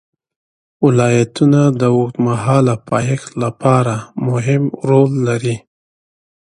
ولایتونه 0.85 1.61
د 1.79 1.81
اوږدمهاله 1.95 2.75
پایښت 2.89 3.29
لپاره 3.43 3.95
مهم 4.29 4.63
رول 4.89 5.11
لري. 5.27 5.55